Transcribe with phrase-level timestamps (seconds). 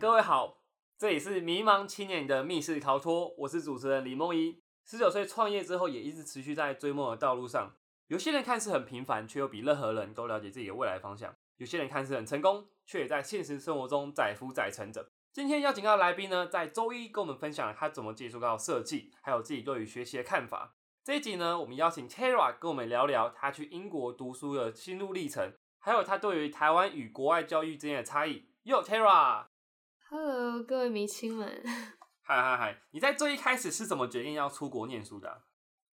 [0.00, 0.62] 各位好，
[0.96, 4.62] 这里是迷茫青年的密室逃脱，我是主持人李梦一。
[4.82, 7.76] 十九岁创业之后，也一直持续在追梦的道路上。
[8.06, 15.10] 有些人看似很平凡，却又比任何人都了解自己的未来方向；有些人看似很成功，却也在现实生活中载浮载沉着。
[15.34, 20.76] 今天邀请到的来宾呢，在周一跟我们分享了他怎么接触到设计，还有自己对于学习的看法。
[21.04, 28.46] 这一集呢，我们邀请 Tara 跟我们聊聊他去英国读书的心路历程，还有他对于台湾与国外教育之间的差异。
[28.62, 29.44] 哟，Tara
[30.10, 31.62] ，Tara，Hello，各位迷亲们，
[32.22, 32.82] 嗨嗨嗨！
[32.90, 35.42] 你在最一开始是怎么决定要出国念书的？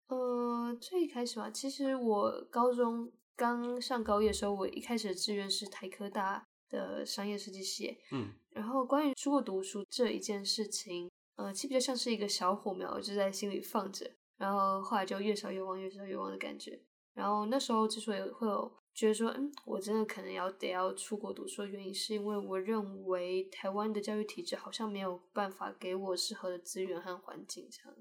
[0.08, 8.00] 呃，最一开始吧，其实我高中刚上高一的时候，我一开始的志愿是台科大的商业设计系。
[8.12, 16.82] 嗯，然后关于出国读书这一件事情，呃，其实比较像是一个小火苗，就在心里放着，然后后来就越烧越旺，越烧越旺的感觉。
[17.14, 27.98] 然后那时候之所以会有觉得说，嗯，我真的可能要得要出国读书的原因，是因为我认为台湾的教育体制好像没有办法给我适合的资源和环境，这样。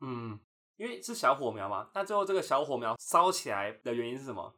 [0.00, 0.38] 嗯。
[0.76, 4.52] 因为是小火苗嘛，那最后这个小火苗烧起来的原因是什么？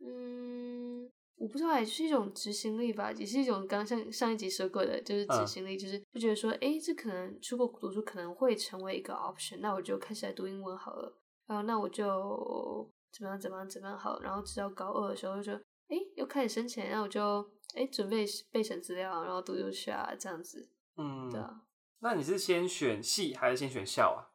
[0.00, 17.42] 嗯，我不知道，也是一种执行力吧，也是一种刚像上一集说过的，就是执行力，就是就觉得说，哎，这可能出国读书可能会成为一个 option，那我就开始来读英文好了，然后那我就怎么样怎么样怎么样好，然后直到高二的时候就，哎，又开始申请，然后我就
[17.74, 20.68] 哎准备备审资料，然后读进去啊，这样子。
[20.96, 21.62] 嗯，对啊。
[22.00, 24.28] 那你是先选系还是先选校啊？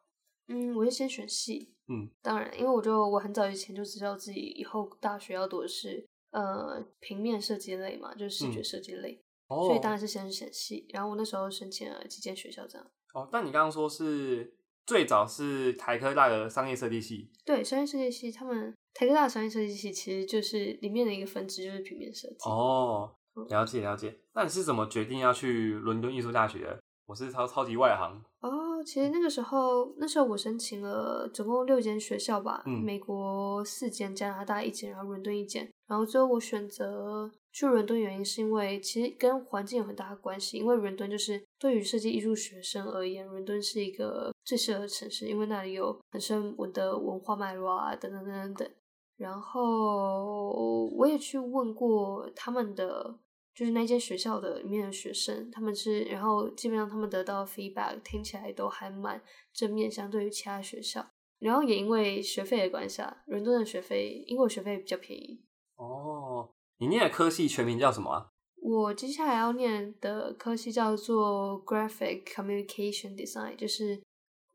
[0.48, 1.76] 嗯，我是先选系。
[1.86, 10.86] 嗯，当然，因为我就我很早以前就知道自己以后大学要读的是呃平面设计类嘛，就是视觉设计类，所以当然是先选系。
[10.90, 12.86] 然后我那时候申请了几间学校这样。
[13.14, 17.30] 哦，但你刚刚说是最早是台科大的商业设计系。
[17.44, 22.36] 对，商业设计系，他们台科大的商业设计系其实就是里面的一个分支，就是平面设计。
[22.44, 23.14] 哦，
[23.48, 24.18] 了解了解。
[24.34, 26.80] 那你是怎么决定要去伦敦艺术大学的？
[27.06, 28.22] 我是超超级外行。
[28.40, 28.71] 哦。
[28.84, 35.68] 其实那个时候，那时候我申请了总共六间学校吧，美国四间，加拿大一间，然后伦敦一间。
[35.86, 40.56] 然后最后我选择去伦敦，原因是因为其实跟环境有很大的关系。
[40.58, 48.70] 因为伦敦就是对于设计艺术学生而言，伦敦是一个最适合的城市，因为那里有很深我的文化脉络啊，等等等等等。
[49.16, 53.14] 然后我也去问过他们的。
[53.54, 61.06] 就是那间学校的里面的学生，他们是，然后基本上他们得到 feedback 听起来都还蛮正面，相对于其他学校。
[61.38, 65.44] 然后也因为学费的关系啊，伦敦的学费，英国学费比较便宜。
[65.76, 66.48] 哦，
[66.78, 68.28] 你念的科系全名叫什么啊？
[68.62, 74.00] 我接下来要念的科系叫做 graphic communication design，就是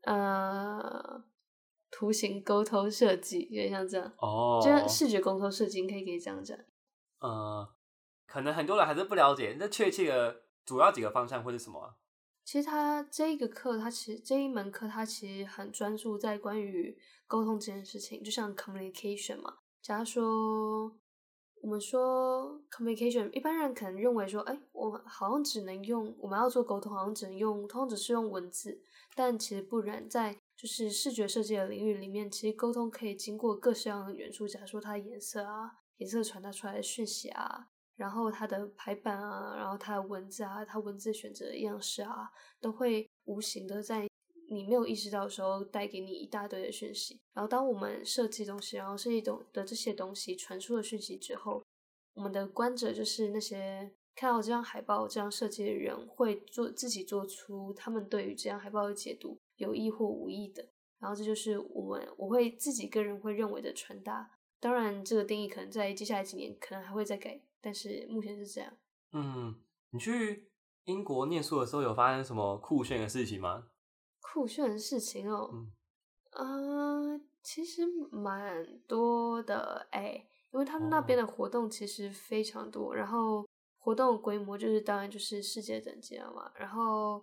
[0.02, 1.22] 呃
[1.90, 4.12] 图形沟通设计，有点像这样。
[4.18, 6.58] 哦，就是视觉沟通设计，你可以可以这样讲。
[7.20, 7.68] 呃。
[8.28, 11.96] 可能很多人还是不了解，那确切的主要几个方向会是什么？
[12.44, 16.96] 其实他这个课，他其实这一门课，他其实很专注在关于
[17.26, 19.56] 沟通这件事情，就像 communication 嘛。
[19.82, 20.96] 假如说
[21.62, 28.82] 我们说 communication，一般人可能认为说，哎，我们好像只能用我们要做沟通，好像只能用，通常只是用文字，
[29.14, 37.68] 但其实不然，在就是视觉设计的领域里面，其实沟通可以经过各式各样的元素，假如说它的颜色啊，颜色传达出来的讯息啊。
[37.98, 44.06] 然后它的排版啊，然后它的文字啊，它文字选择的样式啊，都会无形的在
[44.48, 47.18] 你没有意识到的时候带给你一大堆的讯息。
[47.34, 51.62] 然后当我们设计东西，然后设计懂的这些东西传输了讯息之后，
[52.14, 60.64] 我们的观者就是那些看到这张海报、这样设计的人，会做自己做出他们对于这张海报的解读，有意或无意的。
[61.00, 64.30] 然后这就是我们我会自己个人会认为的传达。
[64.60, 67.40] 当然，这个定义可能在接下来几年可能还会再改。
[67.60, 68.72] 但是目前是这样。
[69.12, 69.54] 嗯，
[69.90, 70.50] 你去
[70.84, 73.68] 英国念书的时候有发生什么酷炫的事情吗？
[74.20, 75.50] 酷炫的事情哦，
[76.32, 83.48] 嗯，其实蛮多的哎，因为他们那边的活动其实非常多，然后
[83.78, 87.22] 活动规模就是当然就是世界等级了嘛，然后。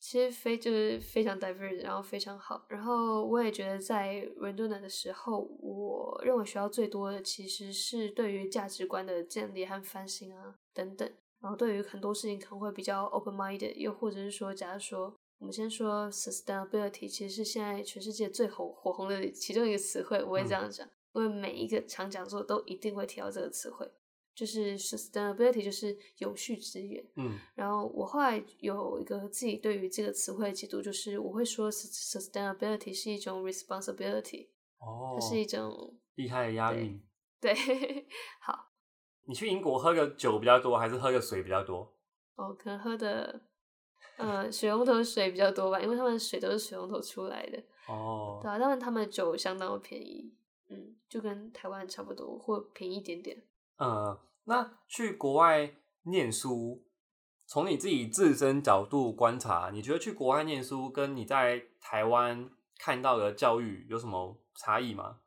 [0.00, 2.64] 其实非就是非常 diverse，然后非常好。
[2.68, 11.08] 然后我也觉得在伦敦的时候，我认为学到最多的其实是对于价值观的建立和翻新啊等等。
[11.40, 20.22] 然后对于很多事情可能会比较 open minded，又或者是说，假如说我们先说 sustainability，其实是现在全世界最红火红的其中一个词汇。
[20.24, 23.90] 我会这样讲，因为每一个场讲座都一定会提到这个词汇。
[24.40, 27.04] 就是 sustainability，就是有序资源。
[27.16, 34.48] 嗯，然后我后来有一个自己对于这个词汇的解读，就是我会说 sustainability 是一种 responsibility。
[34.78, 36.98] 哦，它是一种厉害的押韵。
[37.38, 37.54] 对，
[38.40, 38.70] 好。
[39.26, 41.94] 你去英国喝个酒比较多，还是喝个水比较多？
[42.36, 43.42] 哦，可能喝的
[44.16, 47.62] 呃水龙头水比较多吧，因为他们水都是水龙头出来的。
[47.88, 50.32] 哦，对啊，当然他们的酒相当的便宜，
[50.70, 53.36] 嗯，就跟台湾差不多，或便宜一点点。
[53.76, 54.18] 呃，
[54.50, 56.82] 那去国外念书，
[57.46, 65.20] 从你自己自身角度观察，你觉得去国外念书跟你在台湾看到的教育有什么差异吗？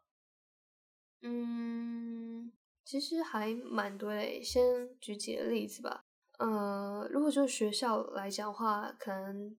[1.22, 2.52] 嗯，
[2.84, 4.44] 其实还蛮多的。
[4.44, 6.04] 先举几个例子吧。
[6.40, 9.56] 呃，如果就学校来讲的话，可能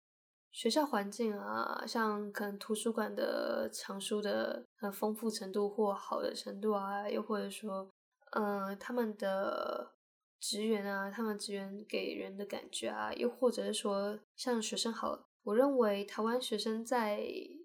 [0.51, 7.89] 学校环境啊，像可能图书馆的藏书的很丰富程度或好的程度啊，又或者说，
[8.35, 9.93] 呃，他们的
[10.39, 17.19] 职员啊，他们职员给人的感觉啊，又或者是说，像学生好了，我认为台湾学生在，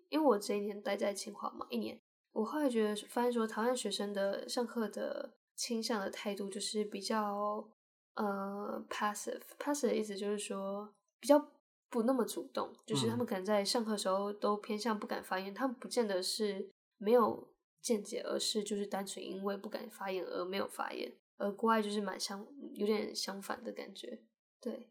[0.08, 2.00] 因为我这一年待在清华嘛，一年。
[2.32, 7.68] 我后来觉得，发现说台湾学生的上课的倾向的态度就是比较
[8.14, 10.88] 呃 passive，passive 的意思就是说
[11.18, 11.50] 比较
[11.88, 17.48] 不那么主动，就是他们可能在上课的时候都偏向不敢发言，他们不见得是没有
[17.80, 24.20] 见解，而是就是单纯因为不敢发言而没有发言，而国外就是蛮相有点相反的感觉，
[24.60, 24.88] 对，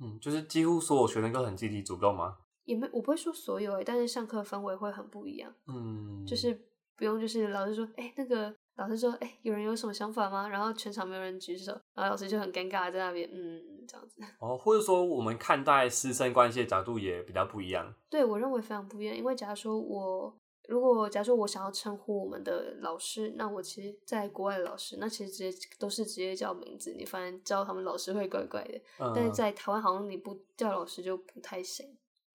[0.00, 2.38] 嗯，就是几乎所有学生都很积极主动吗？
[2.64, 6.66] 也没我不会说所有诶，但是上课氛围会很不一样，嗯，就是。
[6.96, 10.46] 不用，就是老师说，哎，那个老师说，哎，有人有什么想法吗？
[10.46, 14.22] 然后全场没有人举手，然后老师就很尴尬在那边，嗯，这样子。
[14.38, 17.90] 哦，或者说我们看待师生关系的角度也比较不一样。
[18.10, 20.38] 对，我认为非常不一样，因为假如说我
[20.70, 28.80] 如果假如说我想要称呼我们的老师，那我其实在国外的老师，那其实直接都是直接叫名字，你反正叫他们老师会怪怪的。
[29.14, 31.84] 但是在台湾好像你不叫老师就不太行。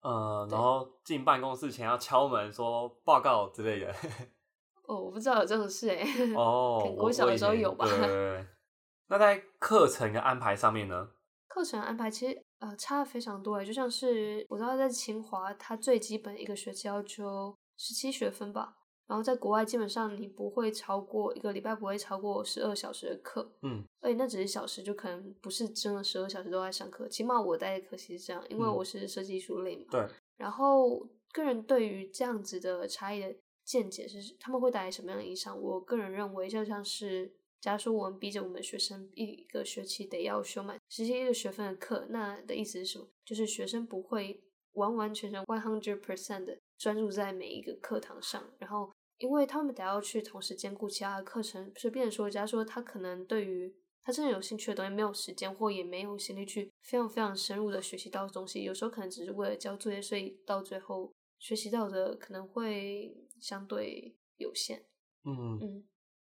[0.02, 3.92] 嗯，然后进办公室前要敲门说报告之类的。
[4.86, 6.06] 哦，我不知道有这种事哎。
[6.36, 7.86] 哦，我小的时候有吧。
[7.86, 8.46] 对。
[9.08, 11.08] 那在课程的安排上面呢？
[11.48, 18.76] 课程安排其实呃差的非常多哎，就像是我知道在清华，它最基本一个学期要求十七学分吧。
[19.06, 23.52] 然后在国外基本上你不会超过一个礼拜不会超过十二小时的课。
[23.62, 23.84] 嗯。
[24.00, 27.08] 而且那只是小时，就可能不是真的十二小时都在上课。
[27.08, 29.84] 起码我待的课是这样，因为我是设计艺术类嘛。
[29.90, 30.06] 对。
[30.36, 33.34] 然后个人对于这样子的差异的。
[33.66, 35.60] 见解是他们会带来什么样的影响？
[35.60, 43.08] 我个人认为，就像是，假如说我们逼着我们学生一个学期得要修满十七个学分的课，那的意思是什么？
[43.24, 44.40] 就是学生不会
[44.74, 61.12] 完完全全 one hundred percent 的专注在每一个课堂上，然后因为他们得要去同时兼顾其他的课程，随便说，假如说他可能对于他真的有兴趣的东西没有时间，或也没有心力去非常非常深入的学习到东西，有时候可能只是为了交作业，所以到最后。
[61.38, 64.86] 学习到的可能会相对有限。
[65.22, 65.84] 嗯嗯，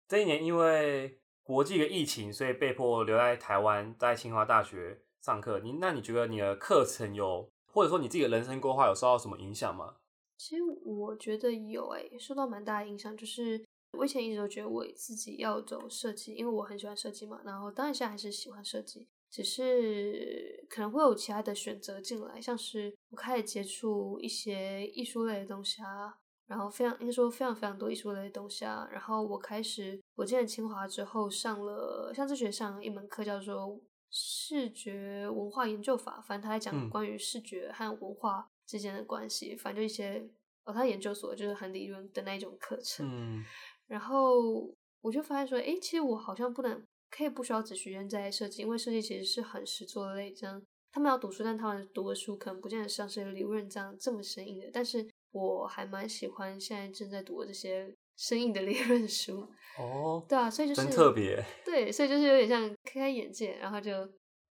[0.08, 5.62] 这一年因为国际的疫情，所以被迫留在台湾，在清华大学上课。
[5.62, 9.96] 你那你觉得你的课程有，或者说你自己的人生规划有受到什么影响吗？
[10.40, 13.16] 其实我觉得有诶，受到蛮大的影响。
[13.18, 17.42] 就是我以前一直都觉得我自己要走设计，因为我很喜欢设计嘛。
[17.44, 19.08] 然后当然现在还是喜欢设计。
[19.30, 26.18] 只是可能会有其他的选择进来，像是我开始接触一些艺术类的东西啊，
[26.48, 33.80] 然后非常应该说非常非常多艺术类的东西啊，然后我开始我进了清华之后上了像这学上一门课叫做
[34.10, 40.24] 视觉文化研究法，反正他在讲关于视觉和文化之间的关系，反正就一些
[40.66, 43.44] 哦他研究所就是很理论的那一种课程，嗯，
[43.88, 44.72] 然后
[45.02, 46.86] 我就发现说，哎，其实我好像不能。
[47.12, 50.62] 可以不需要只局限在设计，因为设计其实是很实作类，这样
[50.92, 54.70] 他们要读书，但他们读的书可能不见得像是理论这样这么生硬的。
[54.72, 59.50] 但是我还蛮喜欢现在正在读的这些生硬的 理论书。
[59.80, 61.44] 哦，对啊，所以就是真特别。
[61.66, 64.08] 对，所以就是有点像开开眼界，然后就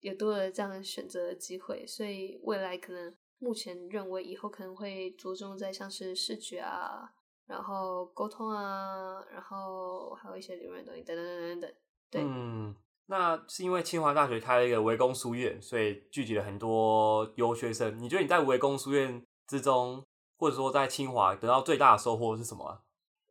[0.01, 1.83] 有多了这样的选择的机会。
[1.87, 7.11] 所以未来可能目前认为以后可能会着重在像是视觉啊，
[7.45, 11.73] 然后沟通啊，然后还有一些理论东西等等等等等。
[12.09, 12.75] 对嗯，
[13.07, 17.99] 那是因为清华大学开了一个围攻书院，所以聚集了很多优学生。
[17.99, 20.03] 你觉得你在围攻书院之中，
[20.37, 22.81] 或者说在清华得到最大的收获是什么？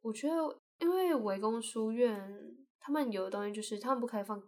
[0.03, 4.43] 我觉得，因为围攻书院他们有的东西就是他们不开放，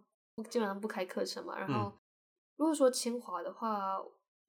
[0.49, 1.57] 基本上不开课程嘛。
[1.57, 1.91] 然后，
[2.57, 3.97] 如果说清华的话，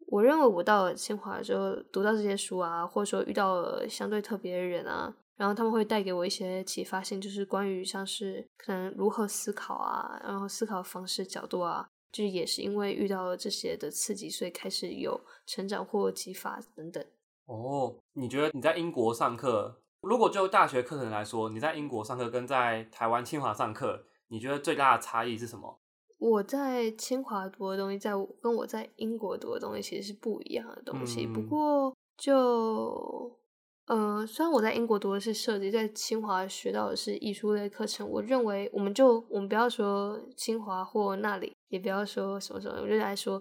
[0.09, 5.15] 我认为我到了清华之后读到这些书啊，或者说遇到了相对特别的人啊。
[5.37, 17.05] 然后他们会带给我一些启发性，就是关于像是可能如何思考啊，然后思考方式角度啊，就是也是因为遇到了这些的刺激，所以开始有成长或启发等等。
[17.45, 25.79] 哦，你觉得你在英国上课，如果就大学课程来说，你在英国上课跟在台湾清华上课，你觉得最大的差异是什么？
[26.19, 31.27] 我在清华读的东西，在我跟我在英国读的东西其实是不一样的东西。
[31.27, 33.39] 不嗯过就
[33.87, 43.41] 呃，虽然我在英国读的是设计，在清华学到的是艺术类课程，我认为我们就我们不要说清华或那里，也不要说什么什么，我就来说，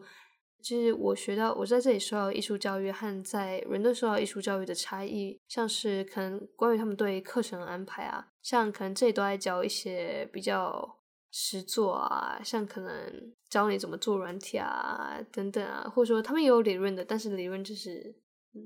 [0.62, 10.98] 就是我学到我在这里受到艺术教育和在伦敦受到艺术教育的差异，像是可能关于他们对课程的安排啊，像可能这里都在教一些比较
[11.38, 18.16] 实作啊，像可能教你怎么做软体啊等等啊，或者说他们也有理论的，但是理论就是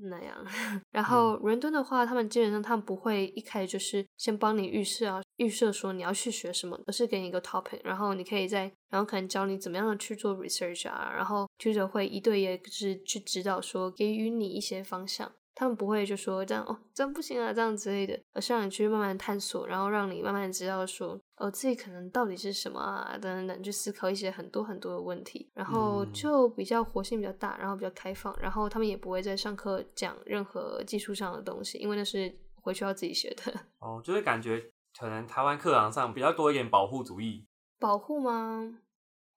[0.08, 0.36] 那样。
[0.92, 15.32] 然后伦敦的话，他们基本上他们不会一开始就是先帮你预设啊，预设说你要去学什么，而是给你一个 topic，然后你可以在，然后可能教你怎么样的去做 research 啊，然后 tutor 会一对一就是去指导说，给予你一些方向。
[15.54, 33.52] 他们不会就说这样哦，这样不行啊，这样之类的，而是让你去慢慢探索，然后让你慢慢知道说，哦，自己可能到底是什么啊，等等等，去思考一些很多很多的问题，然后嗯就比较活性比较大，然后比较开放，然后他们也不会在上课讲任何技术上的东西，因为那是回去要自己学的。
[33.80, 37.46] 哦，就是感觉可能台湾课堂上比较多一点保护主义。
[37.78, 38.78] 保护吗？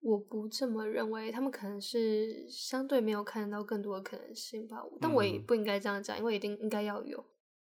[0.04, 4.84] 我不这么认为，他们可能是相对没有看到更多的可能性吧。
[5.00, 7.18] 但我也嗯不应该这样讲，因为一定应该要有，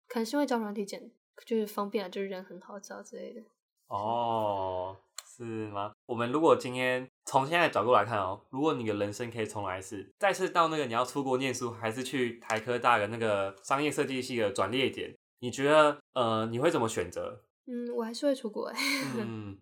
[0.08, 1.12] 可能是因为教软体简
[1.46, 3.42] 就是方便啊，就是人很好找之类的。
[3.88, 5.92] 哦，是吗？
[6.06, 17.44] 我们如果今天从现在的角度来看哦，如果你的人生可以重来一次，再次到那个你要出国念书，还是去台科大的那个商业设计系的转捩点，你觉得呃你会怎么选择？
[17.66, 18.78] 嗯，我还是会出国哎。
[19.20, 19.58] 嗯，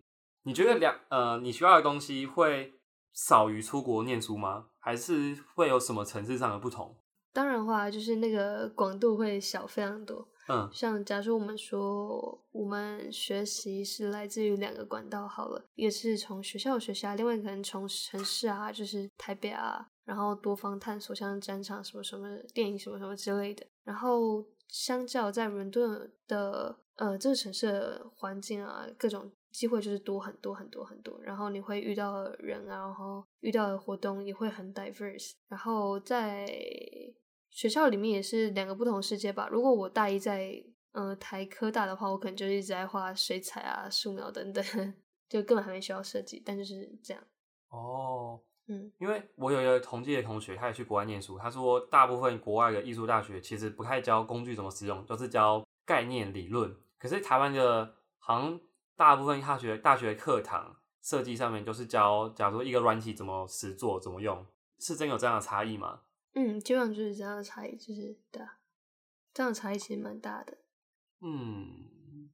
[0.48, 2.72] 你觉得两呃你学到的东西会
[3.12, 4.68] 少于出国念书吗？
[4.78, 6.96] 还是会有什么层次上的不同？
[7.34, 10.26] 当然的话，就是那个广度会小非常多。
[10.48, 23.66] 嗯像假如说我们说我们学习是来自于两个管道好了，一个是从学校学习啊，另外可能从城市啊，就是台北啊，然后多方探索，像展场什么什么、电影什么什么之类的。
[23.84, 31.18] 然后相较在伦敦的呃这个城市的环境啊，各种机会就是多很多很多很多。
[31.22, 35.32] 然后你会遇到的人啊，然后遇到的活动也会很 diverse。
[35.48, 36.46] 然后在
[37.50, 39.48] 学校里面也是两个不同世界吧。
[39.50, 40.62] 如果我大一在
[40.92, 44.64] 呃台科大的话，我可能就一直在画水彩啊、素描等等，
[45.28, 47.22] 就根本还没学到设计，但就是这样。
[47.70, 56.74] 哦，嗯，因为我有一个同届的同学，他也去国外念书，他说大部分国外的艺术大学其实不太教工具怎么使用，都、是教概念理论。
[56.98, 58.60] 可是台湾的好像
[58.98, 64.44] 大部分大学大学课堂设计上面都是教，假如说一个软体怎么实做、怎么用，
[64.80, 66.00] 是真有这样的差异吗？
[66.34, 68.58] 嗯，基本上就是这样的差异，就是对啊，
[69.32, 70.58] 这样的差异其实蛮大的。
[71.20, 72.28] 嗯，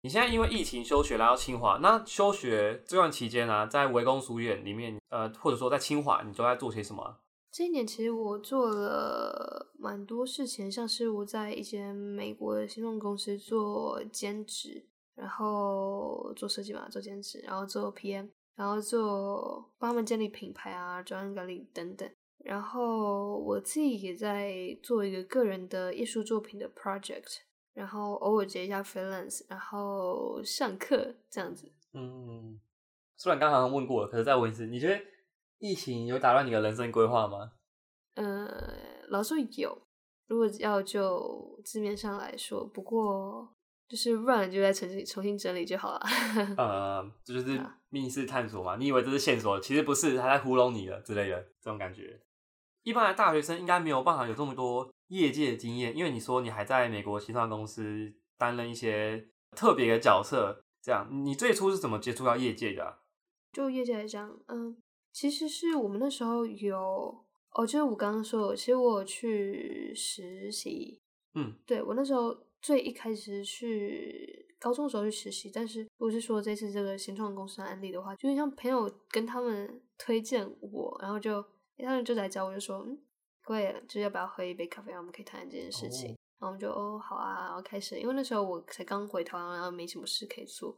[0.00, 7.20] 你现在因为疫情休学来到清华，那休学这段期间呢、在围攻书院里面，呃，或者说在清华，你都在做些什么啊？
[7.52, 22.08] 这一年其实我做了蛮多事情，像是我在一间美国的新创公司做兼职，然后做设计嘛，做兼职，然后做 PM，然后做帮他们建立品牌啊、专案管理等等。
[22.44, 27.38] 然后我自己也在做一个个人的艺术作品的 project，
[27.72, 31.72] 然后偶尔接一下 freelance，然后上课这样子。
[31.92, 32.60] 嗯，
[33.16, 35.00] 虽然刚刚问过了，可是再问一次，你觉得
[35.58, 37.52] 疫情有打乱你的人生规划吗？
[38.14, 38.46] 呃，
[39.08, 39.76] 老实说有，
[40.28, 43.55] 如果要就字面上来说，不过
[43.88, 46.00] 就是乱了就再重新重新整理就好了。
[46.58, 52.20] 呃，这就是啊密室探索嘛，你以为这是线索，其实不是，他在糊弄你了之类的这种感觉。
[52.82, 62.98] 一般的大学生应该没有办法有这么多业界的经验，因为你说你还在美国新创公司担任一些特别的角色，这样你最初是怎么接触到业界的、啊？
[63.52, 64.76] 就业界来讲，嗯，
[65.12, 71.00] 其实是我们那时候有，哦，就是我刚刚说的，其实我有去实习，
[71.34, 72.36] 嗯，对我那时候
[72.66, 81.40] 最一开始去高中的时候去实习，但是如果是说这次这个新创公司的案例的话，就是像朋友跟他们推荐我，然后就
[81.78, 82.98] 他们就来找我，就说，嗯，
[83.44, 86.10] 各位就是要不要喝一杯咖啡，然后我们可以谈谈这件事情。
[86.10, 90.76] 哦然后我们就哦好啊，然后开始，因为那时候我才刚回台湾，然后没什么事可以做。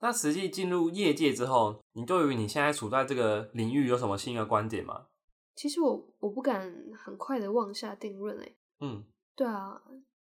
[0.00, 5.06] 那实际进入业界之后，你对于你现在处在这个领域有什么新的观点吗？
[5.56, 9.82] 其实我我不敢很快的妄下定论诶，嗯，对啊，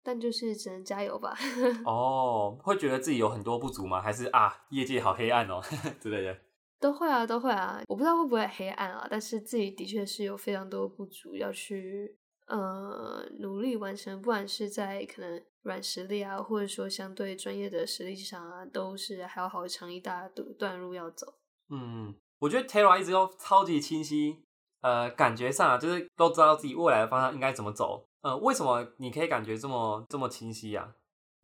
[0.06, 1.36] 但就是只能加油吧。
[1.84, 4.00] 哦，会觉得自己有很多不足吗？
[4.00, 5.60] 还是啊，业界好黑暗哦
[6.00, 6.38] 之类的？
[6.78, 7.82] 都会啊，都会啊。
[7.88, 21.26] 我不知道会不会黑暗啊，但是自己的确是有非常多的不足要去呃努力完成，不管是在可能软实力啊，或者说相对专业的实力上啊，都是还有好长一大段段路要走。
[21.70, 24.44] 嗯，我觉得 Tara 一直都超级清晰，
[24.82, 28.06] 呃，感觉上啊，就是都知道自己未来的方向应该怎么走。
[28.26, 30.92] 呃，为什么你可以感觉这么这么清晰呀？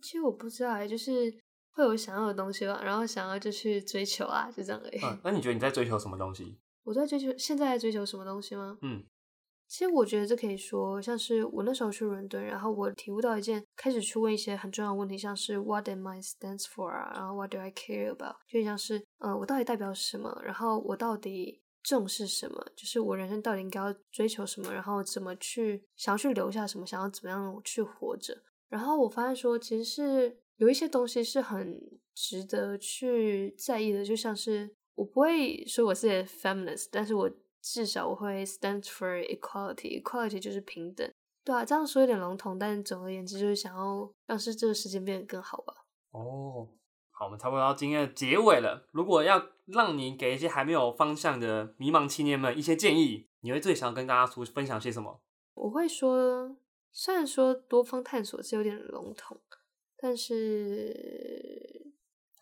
[0.03, 1.33] 其实我不知道，就是
[1.71, 4.99] 会有想要的东西吧，然后想要就去追求啊，就这样而已。
[5.07, 6.59] 嗯，那你觉得你在追求什么东西？
[6.83, 8.77] 我在追求现在在追求什么东西吗？
[8.83, 9.05] 嗯，
[9.69, 28.43] 其实我觉得这可以说，像是我那时候去伦敦，然后我体悟到一件，开始去问一些很重要的问题，像是 What am I stands for 啊，然后 What do I care about，就像是呃，我到底代表什么，然后我到底重视什么，就是我人生到底应该要追求什么，然后怎么去想要去留下什么，想要怎么样去活着。
[28.69, 31.81] 然后我发现说，其实是有一些东西是很
[32.15, 41.11] 值得去在意的，就像是我不会说我自己是 feminist，但是我至少我会 stand for equality，equality 就是平等，
[41.45, 45.75] 对啊，这样说有点笼统，但总而言之就是想要让是这个世界变得更好吧。
[46.13, 46.69] 哦，
[47.25, 48.87] 我们差不多到今天的结尾了。
[48.93, 55.21] 如果要让你给一些还没有方向的迷茫青年们一些建议，你会最想要跟大家说分享些什么？
[55.55, 56.57] 我会说。
[56.95, 59.41] 虽然说多方探索是有点笼统，
[59.97, 61.72] 但是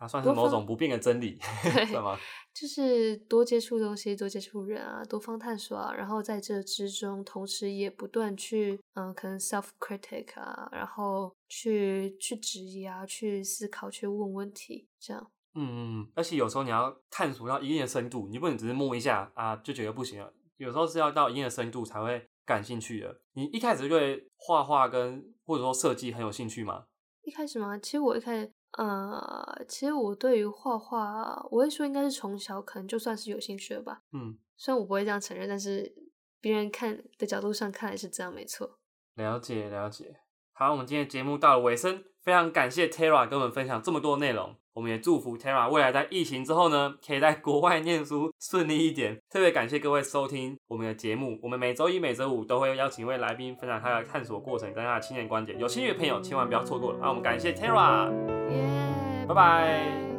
[0.00, 1.38] 它算是某种不变的真理，
[1.86, 2.18] 是吗？
[2.54, 15.30] 就是多接触东西，多接触人啊，多方探索啊，然后在这之中，同时也不断去嗯，可能 self critic 啊，然后去去质疑啊，去思考，去问问题，这样。
[15.54, 22.26] 嗯嗯，而且有时候你要探索到一定的深度，你不能只是摸一下啊就觉得不行了，有时候是要到一定的深度才会。
[22.46, 26.86] 感兴趣的，你一开始对画画跟或者说设计很有兴趣吗？
[27.22, 27.78] 一开始吗？
[27.78, 34.02] 其实我一开始，呃，其实我对于画画，我会说应该是从小可能就算是有兴趣了吧。
[34.12, 35.92] 嗯，虽然我不会这样承认，但是
[36.40, 38.78] 别人看的角度上看来是这样，没错。
[39.14, 40.20] 了解了解。
[40.52, 44.56] 好，我们今天节目到了尾声，非常感谢 Tara 跟我们分享这么多内容。
[44.72, 49.18] 我们也祝福 Tara 未来在疫情之后呢，可以在国外念书顺利一点。
[49.28, 55.58] 特别感谢各位收听我们的节目，我们每周一、每周五都会邀请一位来宾分享他的探索过程跟他的亲眼观点。
[55.58, 56.98] 有兴趣的朋友千万不要错过了。
[57.00, 58.10] 那我们感谢 Tara，
[58.50, 60.09] 耶，拜拜。